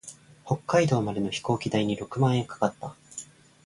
[0.45, 2.95] 北海道までの飛行機代に六万円かかった。